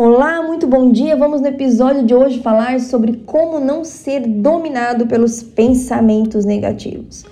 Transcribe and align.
Olá, 0.00 0.40
muito 0.40 0.64
bom 0.64 0.92
dia. 0.92 1.16
Vamos 1.16 1.40
no 1.40 1.48
episódio 1.48 2.04
de 2.04 2.14
hoje 2.14 2.38
falar 2.38 2.78
sobre 2.78 3.16
como 3.26 3.58
não 3.58 3.82
ser 3.82 4.20
dominado 4.20 5.08
pelos 5.08 5.42
pensamentos 5.42 6.44
negativos. 6.44 7.24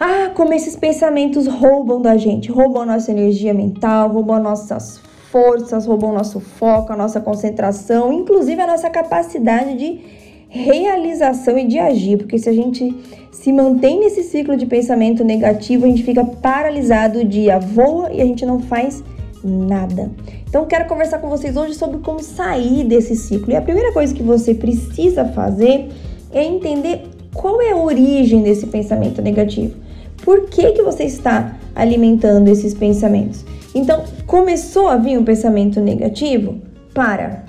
Ah, 0.00 0.30
como 0.34 0.54
esses 0.54 0.74
pensamentos 0.74 1.46
roubam 1.46 2.00
da 2.00 2.16
gente, 2.16 2.50
roubam 2.50 2.80
a 2.80 2.86
nossa 2.86 3.10
energia 3.10 3.52
mental, 3.52 4.08
roubam 4.08 4.42
nossas 4.42 5.02
forças, 5.30 5.84
roubam 5.84 6.14
nosso 6.14 6.40
foco, 6.40 6.94
a 6.94 6.96
nossa 6.96 7.20
concentração, 7.20 8.10
inclusive 8.10 8.58
a 8.62 8.66
nossa 8.66 8.88
capacidade 8.88 9.76
de 9.76 10.00
realização 10.48 11.58
e 11.58 11.66
de 11.66 11.78
agir, 11.78 12.16
porque 12.16 12.38
se 12.38 12.48
a 12.48 12.54
gente 12.54 12.90
se 13.30 13.52
mantém 13.52 14.00
nesse 14.00 14.22
ciclo 14.22 14.56
de 14.56 14.64
pensamento 14.64 15.22
negativo, 15.22 15.84
a 15.84 15.88
gente 15.88 16.04
fica 16.04 16.24
paralisado, 16.24 17.18
o 17.18 17.24
dia 17.24 17.58
voa 17.58 18.10
e 18.10 18.22
a 18.22 18.24
gente 18.24 18.46
não 18.46 18.60
faz 18.60 19.04
nada. 19.04 19.21
Então, 20.48 20.66
quero 20.66 20.86
conversar 20.86 21.18
com 21.18 21.28
vocês 21.28 21.56
hoje 21.56 21.74
sobre 21.74 21.98
como 21.98 22.22
sair 22.22 22.84
desse 22.84 23.16
ciclo. 23.16 23.52
E 23.52 23.56
a 23.56 23.62
primeira 23.62 23.92
coisa 23.92 24.14
que 24.14 24.22
você 24.22 24.54
precisa 24.54 25.24
fazer 25.24 25.88
é 26.30 26.44
entender 26.44 27.02
qual 27.34 27.60
é 27.60 27.72
a 27.72 27.76
origem 27.76 28.42
desse 28.42 28.66
pensamento 28.66 29.20
negativo. 29.20 29.76
Por 30.24 30.48
que, 30.48 30.72
que 30.72 30.82
você 30.82 31.04
está 31.04 31.56
alimentando 31.74 32.48
esses 32.48 32.74
pensamentos? 32.74 33.44
Então, 33.74 34.04
começou 34.26 34.88
a 34.88 34.96
vir 34.96 35.18
um 35.18 35.24
pensamento 35.24 35.80
negativo? 35.80 36.60
Para, 36.94 37.44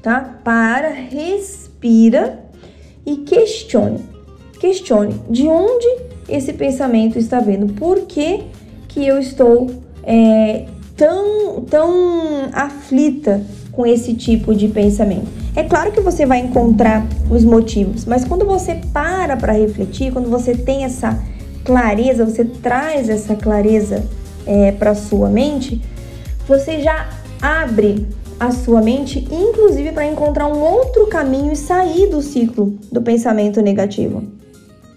tá? 0.00 0.40
Para, 0.42 0.88
respira 0.90 2.38
e 3.04 3.16
questione. 3.18 3.98
Questione 4.58 5.20
de 5.28 5.46
onde 5.48 5.86
esse 6.28 6.52
pensamento 6.52 7.18
está 7.18 7.40
vindo. 7.40 7.72
Por 7.74 8.02
que, 8.02 8.44
que 8.88 9.04
eu 9.04 9.18
estou 9.18 9.68
é, 10.04 10.66
tão, 11.00 11.62
tão 11.62 12.50
aflita 12.52 13.40
com 13.72 13.86
esse 13.86 14.12
tipo 14.12 14.54
de 14.54 14.68
pensamento. 14.68 15.26
É 15.56 15.62
claro 15.62 15.92
que 15.92 16.00
você 16.00 16.26
vai 16.26 16.40
encontrar 16.40 17.06
os 17.30 17.42
motivos, 17.42 18.04
mas 18.04 18.22
quando 18.22 18.44
você 18.44 18.78
para 18.92 19.34
para 19.34 19.54
refletir, 19.54 20.12
quando 20.12 20.28
você 20.28 20.54
tem 20.54 20.84
essa 20.84 21.18
clareza, 21.64 22.26
você 22.26 22.44
traz 22.44 23.08
essa 23.08 23.34
clareza 23.34 24.04
é, 24.46 24.72
para 24.72 24.94
sua 24.94 25.30
mente, 25.30 25.80
você 26.46 26.82
já 26.82 27.08
abre 27.40 28.06
a 28.38 28.50
sua 28.50 28.82
mente, 28.82 29.26
inclusive 29.32 29.92
para 29.92 30.04
encontrar 30.06 30.48
um 30.48 30.60
outro 30.60 31.06
caminho 31.06 31.52
e 31.52 31.56
sair 31.56 32.08
do 32.08 32.20
ciclo 32.20 32.74
do 32.92 33.00
pensamento 33.00 33.62
negativo. 33.62 34.22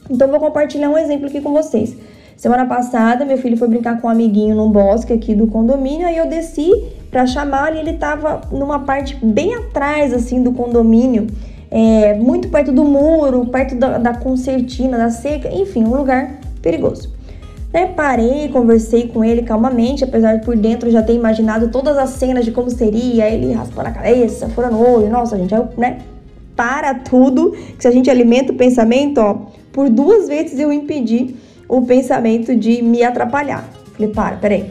Então, 0.10 0.30
vou 0.30 0.40
compartilhar 0.40 0.90
um 0.90 0.98
exemplo 0.98 1.28
aqui 1.28 1.40
com 1.40 1.54
vocês. 1.54 1.96
Semana 2.36 2.66
passada, 2.66 3.24
meu 3.24 3.38
filho 3.38 3.56
foi 3.56 3.68
brincar 3.68 4.02
com 4.02 4.08
um 4.08 4.10
amiguinho 4.10 4.56
num 4.56 4.70
bosque 4.70 5.14
aqui 5.14 5.36
do 5.36 5.48
condomínio, 5.48 6.08
aí 6.08 6.18
eu 6.18 6.28
desci 6.28 6.70
para 7.10 7.26
chamar 7.28 7.76
e 7.76 7.80
ele 7.80 7.94
tava 7.94 8.42
numa 8.52 8.80
parte 8.80 9.16
bem 9.24 9.54
atrás, 9.56 10.14
assim, 10.14 10.42
do 10.42 10.52
condomínio, 10.52 11.28
é, 11.70 12.16
muito 12.16 12.50
perto 12.50 12.72
do 12.72 12.84
muro, 12.84 13.46
perto 13.46 13.76
da, 13.76 13.98
da 13.98 14.14
concertina, 14.16 14.98
da 14.98 15.10
seca, 15.10 15.50
enfim, 15.54 15.84
um 15.84 15.96
lugar 15.96 16.40
perigoso. 16.62 17.14
Né, 17.72 17.88
parei, 17.88 18.50
conversei 18.50 19.08
com 19.08 19.24
ele 19.24 19.42
calmamente, 19.42 20.04
apesar 20.04 20.36
de 20.36 20.46
por 20.46 20.56
dentro 20.56 20.92
já 20.92 21.02
ter 21.02 21.14
imaginado 21.14 21.70
todas 21.70 21.98
as 21.98 22.12
cenas 22.12 22.46
de 22.46 22.52
como 22.52 22.70
seria, 22.70 23.28
ele 23.28 23.52
raspando 23.52 23.90
a 23.90 23.92
cabeça, 23.92 24.48
furando 24.50 24.78
o 24.78 24.96
olho, 24.98 25.10
nossa, 25.10 25.38
gente, 25.38 25.56
aí, 25.56 25.64
né? 25.78 26.00
Para 26.56 26.94
tudo, 26.94 27.52
que 27.52 27.82
se 27.82 27.88
a 27.88 27.92
gente 27.92 28.12
alimenta 28.12 28.52
o 28.52 28.56
pensamento, 28.56 29.20
ó, 29.20 29.38
por 29.72 29.90
duas 29.90 30.28
vezes 30.28 30.60
eu 30.60 30.72
impedi 30.72 31.36
o 31.74 31.82
pensamento 31.82 32.56
de 32.56 32.84
me 32.84 33.04
atrapalhar. 33.04 33.68
Falei, 33.94 34.12
para, 34.12 34.36
peraí. 34.36 34.70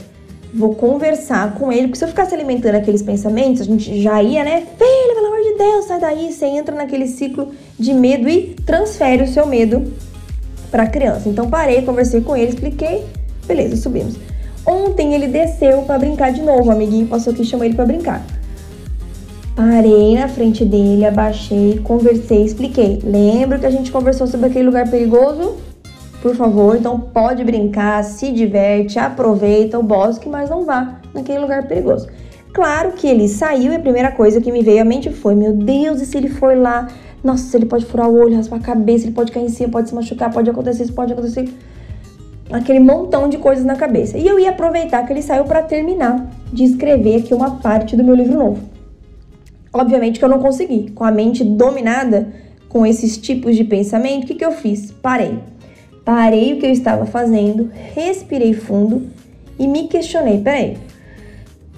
Vou 0.55 0.75
conversar 0.75 1.55
com 1.55 1.73
ele, 1.73 1.89
porque 1.89 1.99
se 1.99 2.05
eu 2.05 2.09
ficasse 2.09 2.33
alimentando 2.33 2.77
aqueles 2.77 3.03
pensamentos, 3.03 3.63
a 3.63 3.65
gente 3.65 4.01
já 4.01 4.23
ia, 4.23 4.45
né? 4.45 4.61
Filho, 4.79 5.15
pelo 5.15 5.27
amor 5.27 5.41
de 5.41 5.59
Deus, 5.59 5.85
sai 5.87 5.99
daí. 5.99 6.33
Você 6.33 6.47
entra 6.47 6.77
naquele 6.77 7.09
ciclo 7.09 7.51
de 7.77 7.93
medo 7.93 8.29
e 8.29 8.55
transfere 8.65 9.25
o 9.25 9.29
seu 9.29 9.47
medo 9.47 9.83
para 10.71 10.85
a 10.85 10.87
criança. 10.87 11.29
Então 11.29 11.51
parei, 11.51 11.83
conversei 11.83 12.21
com 12.21 12.37
ele, 12.37 12.51
expliquei, 12.51 13.05
beleza, 13.47 13.77
subimos. 13.77 14.15
Ontem 14.65 15.15
ele 15.15 15.27
desceu 15.27 15.83
para 15.83 15.99
brincar 15.99 16.33
de 16.33 16.41
novo, 16.41 16.69
o 16.69 16.71
amiguinho 16.71 17.09
passou 17.09 17.33
aqui 17.33 17.43
e 17.43 17.47
chamou 17.47 17.65
ele 17.65 17.75
para 17.75 17.87
brincar. 17.87 18.25
Parei 19.57 20.15
na 20.15 20.29
frente 20.29 20.65
dele, 20.65 21.05
abaixei, 21.05 21.81
conversei, 21.83 22.45
expliquei. 22.45 23.01
Lembra 23.03 23.59
que 23.59 23.67
a 23.67 23.71
gente 23.71 23.91
conversou 23.91 24.27
sobre 24.27 24.47
aquele 24.47 24.67
lugar 24.67 24.89
perigoso? 24.89 25.72
Por 26.22 26.37
favor. 26.37 26.77
Então 26.77 26.99
pode 26.99 27.44
brincar, 27.44 28.03
se 28.05 28.31
diverte, 28.31 28.99
aproveita 28.99 29.78
o 29.78 29.83
bosque, 29.83 30.28
mas 30.28 30.49
não 30.49 30.65
vá 30.65 31.00
naquele 31.12 31.41
lugar 31.41 31.66
perigoso. 31.66 32.06
Claro 32.55 32.93
que 32.93 33.06
ele 33.06 33.28
saiu 33.28 33.72
e 33.72 33.77
a 33.77 33.81
primeira 33.81 34.12
coisa 34.12 34.41
que 34.41 34.53
me 34.53 34.62
veio 34.62 34.81
à 34.81 34.84
mente 34.84 35.11
foi: 35.11 35.34
meu 35.34 35.53
Deus, 35.53 36.00
e 36.00 36.06
se 36.06 36.16
ele 36.16 36.28
for 36.28 36.56
lá? 36.56 36.88
Nossa, 37.22 37.56
ele 37.56 37.66
pode 37.66 37.84
furar 37.84 38.09
o 38.09 38.15
olho, 38.15 38.37
raspar 38.37 38.56
a 38.56 38.61
cabeça, 38.61 39.05
ele 39.05 39.15
pode 39.15 39.31
cair 39.31 39.44
em 39.44 39.49
cima, 39.49 39.71
pode 39.71 39.88
se 39.88 39.94
machucar, 39.94 40.32
pode 40.32 40.49
acontecer 40.49 40.84
isso, 40.84 40.93
pode 40.93 41.12
acontecer. 41.12 41.49
Aquele 42.50 42.81
montão 42.81 43.28
de 43.28 43.38
coisas 43.38 43.65
na 43.65 43.77
cabeça. 43.77 44.19
E 44.19 44.27
eu 44.27 44.38
ia 44.38 44.50
aproveitar 44.50 45.06
que 45.06 45.12
ele 45.12 45.22
saiu 45.22 45.44
para 45.44 45.62
terminar 45.62 46.31
de 46.53 46.65
escrever 46.65 47.21
aqui 47.21 47.32
uma 47.32 47.59
parte 47.59 47.97
do 47.97 48.05
meu 48.05 48.15
livro 48.15 48.37
novo. 48.37 48.61
Obviamente 49.72 50.19
que 50.19 50.25
eu 50.25 50.28
não 50.28 50.41
consegui. 50.41 50.91
Com 50.91 51.05
a 51.05 51.11
mente 51.11 51.43
dominada 51.43 52.28
com 52.69 52.84
esses 52.84 53.16
tipos 53.16 53.56
de 53.56 53.65
pensamento, 53.65 54.25
o 54.25 54.27
que, 54.27 54.34
que 54.34 54.44
eu 54.44 54.53
fiz? 54.53 54.91
Parei 54.91 55.38
Parei 56.05 56.53
o 56.53 56.59
que 56.59 56.67
eu 56.67 56.71
estava 56.71 57.07
fazendo, 57.07 57.71
respirei 57.95 58.53
fundo 58.53 59.09
e 59.59 59.69
me 59.69 59.87
questionei: 59.87 60.41
peraí, 60.41 60.77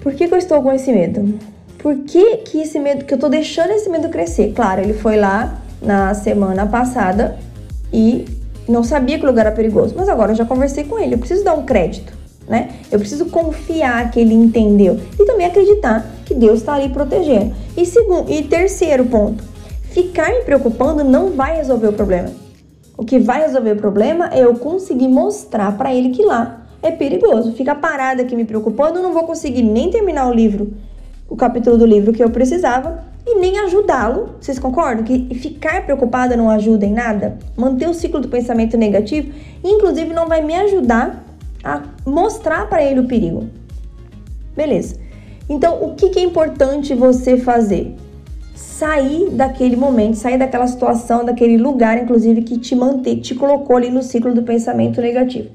por 0.01 0.13
que, 0.13 0.27
que 0.27 0.33
eu 0.33 0.37
estou 0.37 0.61
com 0.61 0.71
esse 0.71 0.91
medo? 0.91 1.37
Por 1.77 1.97
que, 1.97 2.37
que 2.37 2.61
esse 2.61 2.79
medo, 2.79 3.05
que 3.05 3.13
eu 3.13 3.17
estou 3.17 3.29
deixando 3.29 3.69
esse 3.71 3.87
medo 3.89 4.09
crescer? 4.09 4.53
Claro, 4.55 4.81
ele 4.81 4.93
foi 4.93 5.17
lá 5.17 5.61
na 5.79 6.15
semana 6.15 6.65
passada 6.65 7.37
e 7.93 8.25
não 8.67 8.83
sabia 8.83 9.19
que 9.19 9.23
o 9.23 9.27
lugar 9.27 9.45
era 9.45 9.55
perigoso, 9.55 9.93
mas 9.95 10.09
agora 10.09 10.31
eu 10.31 10.35
já 10.35 10.45
conversei 10.45 10.83
com 10.83 10.97
ele, 10.97 11.13
eu 11.13 11.19
preciso 11.19 11.43
dar 11.43 11.53
um 11.53 11.63
crédito, 11.63 12.11
né? 12.47 12.69
Eu 12.91 12.97
preciso 12.97 13.27
confiar 13.27 14.09
que 14.09 14.19
ele 14.19 14.33
entendeu 14.33 14.99
e 15.19 15.25
também 15.25 15.45
acreditar 15.45 16.03
que 16.25 16.33
Deus 16.33 16.59
está 16.61 16.73
ali 16.73 16.89
protegendo. 16.89 17.53
E 17.77 17.85
segundo, 17.85 18.31
e 18.31 18.41
terceiro 18.43 19.05
ponto, 19.05 19.43
ficar 19.91 20.29
me 20.29 20.41
preocupando 20.41 21.03
não 21.03 21.31
vai 21.31 21.57
resolver 21.57 21.87
o 21.87 21.93
problema. 21.93 22.31
O 22.97 23.03
que 23.03 23.19
vai 23.19 23.41
resolver 23.41 23.71
o 23.71 23.77
problema 23.77 24.29
é 24.31 24.43
eu 24.43 24.55
conseguir 24.55 25.07
mostrar 25.07 25.77
para 25.77 25.93
ele 25.93 26.09
que 26.09 26.23
lá 26.23 26.65
é 26.81 26.91
perigoso. 26.91 27.51
Ficar 27.53 27.75
parada 27.75 28.21
aqui 28.21 28.35
me 28.35 28.45
preocupando, 28.45 29.01
não 29.01 29.11
vou 29.11 29.23
conseguir 29.23 29.63
nem 29.63 29.89
terminar 29.89 30.29
o 30.29 30.33
livro, 30.33 30.73
o 31.29 31.35
capítulo 31.35 31.77
do 31.77 31.85
livro 31.85 32.13
que 32.13 32.23
eu 32.23 32.29
precisava 32.29 33.03
e 33.25 33.39
nem 33.39 33.59
ajudá-lo. 33.59 34.35
Vocês 34.39 34.59
concordam 34.59 35.03
que 35.03 35.33
ficar 35.35 35.83
preocupada 35.83 36.37
não 36.37 36.49
ajuda 36.49 36.85
em 36.85 36.93
nada? 36.93 37.37
Manter 37.57 37.89
o 37.89 37.93
ciclo 37.93 38.21
do 38.21 38.29
pensamento 38.29 38.77
negativo, 38.77 39.33
inclusive 39.63 40.13
não 40.13 40.27
vai 40.27 40.41
me 40.41 40.55
ajudar 40.55 41.25
a 41.63 41.81
mostrar 42.05 42.69
para 42.69 42.83
ele 42.83 43.01
o 43.01 43.07
perigo. 43.07 43.49
Beleza. 44.55 44.95
Então, 45.49 45.83
o 45.83 45.95
que, 45.95 46.09
que 46.09 46.19
é 46.19 46.23
importante 46.23 46.93
você 46.93 47.37
fazer? 47.37 47.95
Sair 48.55 49.29
daquele 49.31 49.75
momento, 49.75 50.15
sair 50.15 50.37
daquela 50.37 50.65
situação, 50.65 51.25
daquele 51.25 51.57
lugar, 51.57 52.01
inclusive, 52.01 52.41
que 52.41 52.57
te 52.57 52.73
manteve, 52.73 53.21
te 53.21 53.35
colocou 53.35 53.75
ali 53.75 53.89
no 53.89 54.01
ciclo 54.01 54.33
do 54.33 54.43
pensamento 54.43 55.01
negativo. 55.01 55.49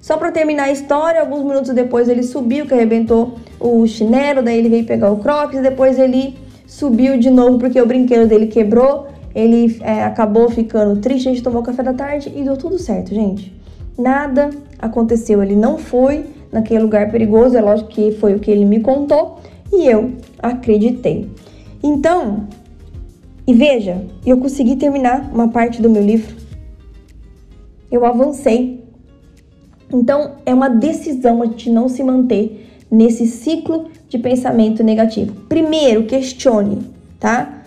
Só 0.00 0.16
para 0.16 0.32
terminar 0.32 0.64
a 0.64 0.72
história, 0.72 1.20
alguns 1.20 1.44
minutos 1.44 1.70
depois 1.72 2.08
ele 2.08 2.22
subiu, 2.22 2.66
que 2.66 2.74
arrebentou 2.74 3.34
o 3.60 3.86
chinelo, 3.86 4.42
daí 4.42 4.58
ele 4.58 4.68
veio 4.68 4.84
pegar 4.84 5.10
o 5.10 5.18
crocs, 5.18 5.60
depois 5.60 5.98
ele 5.98 6.36
subiu 6.66 7.18
de 7.18 7.30
novo 7.30 7.58
porque 7.58 7.80
o 7.80 7.86
brinquedo 7.86 8.26
dele 8.26 8.46
quebrou, 8.46 9.08
ele 9.34 9.78
é, 9.82 10.02
acabou 10.04 10.48
ficando 10.48 11.00
triste, 11.00 11.28
a 11.28 11.32
gente 11.32 11.42
tomou 11.42 11.62
café 11.62 11.82
da 11.82 11.92
tarde 11.92 12.32
e 12.34 12.42
deu 12.42 12.56
tudo 12.56 12.78
certo, 12.78 13.14
gente. 13.14 13.52
Nada 13.96 14.50
aconteceu, 14.78 15.42
ele 15.42 15.54
não 15.54 15.76
foi 15.76 16.24
naquele 16.50 16.82
lugar 16.82 17.10
perigoso, 17.10 17.56
é 17.56 17.60
lógico 17.60 17.90
que 17.90 18.12
foi 18.12 18.34
o 18.34 18.38
que 18.38 18.50
ele 18.50 18.64
me 18.64 18.80
contou 18.80 19.38
e 19.70 19.86
eu 19.86 20.12
acreditei. 20.38 21.28
Então, 21.82 22.46
e 23.46 23.54
veja, 23.54 24.04
eu 24.24 24.38
consegui 24.38 24.76
terminar 24.76 25.30
uma 25.32 25.48
parte 25.48 25.82
do 25.82 25.90
meu 25.90 26.02
livro. 26.02 26.36
Eu 27.90 28.04
avancei. 28.04 28.84
Então, 29.92 30.36
é 30.46 30.54
uma 30.54 30.68
decisão 30.68 31.42
a 31.42 31.46
gente 31.46 31.70
não 31.70 31.88
se 31.88 32.02
manter 32.02 32.68
nesse 32.90 33.26
ciclo 33.26 33.88
de 34.08 34.18
pensamento 34.18 34.84
negativo. 34.84 35.34
Primeiro, 35.48 36.04
questione, 36.04 36.78
tá? 37.18 37.62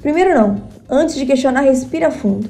Primeiro 0.00 0.34
não. 0.34 0.62
Antes 0.88 1.16
de 1.16 1.26
questionar, 1.26 1.60
respira 1.60 2.10
fundo. 2.10 2.48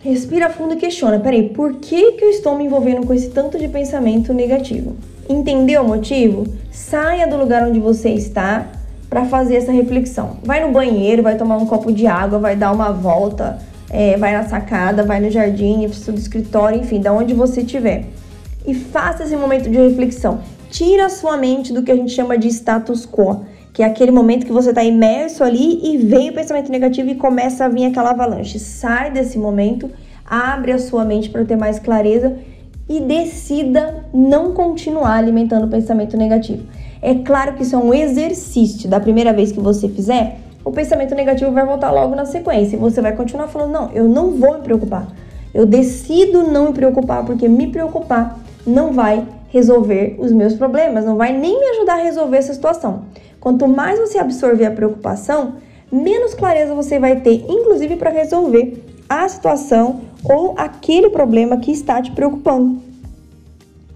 Respira 0.00 0.50
fundo 0.50 0.74
e 0.74 0.76
questiona: 0.76 1.20
peraí, 1.20 1.50
por 1.50 1.76
que, 1.76 2.12
que 2.12 2.24
eu 2.24 2.30
estou 2.30 2.56
me 2.56 2.64
envolvendo 2.64 3.06
com 3.06 3.14
esse 3.14 3.30
tanto 3.30 3.58
de 3.58 3.68
pensamento 3.68 4.34
negativo? 4.34 4.96
Entendeu 5.28 5.82
o 5.82 5.88
motivo? 5.88 6.44
Saia 6.70 7.26
do 7.26 7.36
lugar 7.36 7.66
onde 7.68 7.78
você 7.78 8.10
está 8.10 8.70
para 9.12 9.26
fazer 9.26 9.56
essa 9.56 9.70
reflexão. 9.70 10.38
Vai 10.42 10.66
no 10.66 10.72
banheiro, 10.72 11.22
vai 11.22 11.36
tomar 11.36 11.58
um 11.58 11.66
copo 11.66 11.92
de 11.92 12.06
água, 12.06 12.38
vai 12.38 12.56
dar 12.56 12.72
uma 12.72 12.90
volta, 12.90 13.58
é, 13.90 14.16
vai 14.16 14.32
na 14.32 14.44
sacada, 14.44 15.04
vai 15.04 15.20
no 15.20 15.30
jardim, 15.30 15.86
do 15.86 16.14
escritório, 16.18 16.80
enfim, 16.80 16.98
da 16.98 17.12
onde 17.12 17.34
você 17.34 17.60
estiver. 17.60 18.06
E 18.66 18.72
faça 18.72 19.24
esse 19.24 19.36
momento 19.36 19.68
de 19.68 19.76
reflexão. 19.76 20.40
Tira 20.70 21.04
a 21.04 21.08
sua 21.10 21.36
mente 21.36 21.74
do 21.74 21.82
que 21.82 21.92
a 21.92 21.94
gente 21.94 22.10
chama 22.10 22.38
de 22.38 22.48
status 22.48 23.04
quo, 23.04 23.44
que 23.74 23.82
é 23.82 23.86
aquele 23.86 24.10
momento 24.10 24.46
que 24.46 24.52
você 24.52 24.70
está 24.70 24.82
imerso 24.82 25.44
ali 25.44 25.92
e 25.92 25.98
vem 25.98 26.30
o 26.30 26.32
pensamento 26.32 26.72
negativo 26.72 27.10
e 27.10 27.14
começa 27.14 27.66
a 27.66 27.68
vir 27.68 27.84
aquela 27.84 28.12
avalanche. 28.12 28.58
Sai 28.58 29.10
desse 29.10 29.36
momento, 29.36 29.90
abre 30.24 30.72
a 30.72 30.78
sua 30.78 31.04
mente 31.04 31.28
para 31.28 31.44
ter 31.44 31.56
mais 31.56 31.78
clareza 31.78 32.34
e 32.88 33.00
decida 33.00 34.04
não 34.12 34.52
continuar 34.52 35.16
alimentando 35.16 35.66
o 35.66 35.70
pensamento 35.70 36.16
negativo. 36.16 36.64
É 37.00 37.14
claro 37.14 37.54
que 37.54 37.62
isso 37.62 37.74
é 37.74 37.78
um 37.78 37.92
exercício. 37.92 38.88
Da 38.88 39.00
primeira 39.00 39.32
vez 39.32 39.50
que 39.50 39.60
você 39.60 39.88
fizer, 39.88 40.38
o 40.64 40.70
pensamento 40.70 41.14
negativo 41.14 41.50
vai 41.50 41.64
voltar 41.64 41.90
logo 41.90 42.14
na 42.14 42.24
sequência. 42.24 42.76
E 42.76 42.78
você 42.78 43.00
vai 43.00 43.14
continuar 43.16 43.48
falando: 43.48 43.72
não, 43.72 43.90
eu 43.92 44.08
não 44.08 44.30
vou 44.32 44.54
me 44.54 44.60
preocupar. 44.62 45.08
Eu 45.52 45.66
decido 45.66 46.44
não 46.44 46.66
me 46.66 46.72
preocupar, 46.72 47.24
porque 47.24 47.48
me 47.48 47.66
preocupar 47.66 48.38
não 48.66 48.92
vai 48.92 49.26
resolver 49.48 50.16
os 50.18 50.32
meus 50.32 50.54
problemas, 50.54 51.04
não 51.04 51.16
vai 51.16 51.36
nem 51.36 51.58
me 51.58 51.66
ajudar 51.76 51.94
a 51.94 52.02
resolver 52.02 52.38
essa 52.38 52.54
situação. 52.54 53.02
Quanto 53.38 53.68
mais 53.68 53.98
você 53.98 54.18
absorver 54.18 54.64
a 54.64 54.70
preocupação, 54.70 55.56
menos 55.90 56.32
clareza 56.32 56.74
você 56.74 56.98
vai 56.98 57.16
ter, 57.16 57.44
inclusive 57.48 57.96
para 57.96 58.08
resolver 58.08 58.82
a 59.08 59.28
situação 59.28 60.00
ou 60.24 60.54
aquele 60.56 61.10
problema 61.10 61.56
que 61.56 61.70
está 61.70 62.00
te 62.00 62.10
preocupando. 62.12 62.80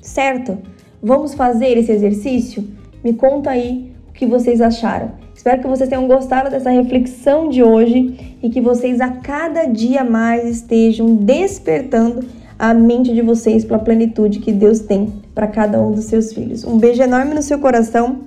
Certo? 0.00 0.58
Vamos 1.02 1.34
fazer 1.34 1.76
esse 1.76 1.92
exercício? 1.92 2.66
Me 3.02 3.12
conta 3.12 3.50
aí 3.50 3.92
o 4.08 4.12
que 4.12 4.26
vocês 4.26 4.60
acharam. 4.60 5.12
Espero 5.34 5.60
que 5.60 5.68
vocês 5.68 5.88
tenham 5.88 6.08
gostado 6.08 6.50
dessa 6.50 6.70
reflexão 6.70 7.48
de 7.48 7.62
hoje 7.62 8.36
e 8.42 8.50
que 8.50 8.60
vocês 8.60 9.00
a 9.00 9.08
cada 9.08 9.64
dia 9.66 10.02
mais 10.02 10.48
estejam 10.48 11.14
despertando 11.14 12.26
a 12.58 12.72
mente 12.72 13.12
de 13.14 13.20
vocês 13.20 13.64
para 13.64 13.76
a 13.76 13.80
plenitude 13.80 14.40
que 14.40 14.52
Deus 14.52 14.80
tem 14.80 15.12
para 15.34 15.46
cada 15.46 15.80
um 15.80 15.92
dos 15.92 16.06
seus 16.06 16.32
filhos. 16.32 16.64
Um 16.64 16.78
beijo 16.78 17.02
enorme 17.02 17.34
no 17.34 17.42
seu 17.42 17.58
coração. 17.58 18.20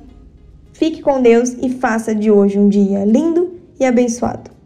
Fique 0.72 1.02
com 1.02 1.22
Deus 1.22 1.57
e 1.62 1.69
faça 1.69 2.13
de 2.13 2.30
hoje 2.30 2.60
um 2.60 2.69
dia 2.69 3.04
lindo 3.04 3.56
e 3.80 3.86
abençoado. 3.86 4.59